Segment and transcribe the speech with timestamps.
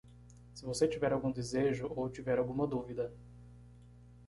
[0.55, 3.13] Se você tiver algum desejo ou tiver alguma dúvida